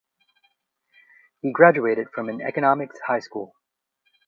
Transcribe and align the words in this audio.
He 1.43 1.51
graduated 1.53 2.07
from 2.09 2.27
an 2.27 2.41
Economics 2.41 2.97
High 3.05 3.19
School. 3.19 3.53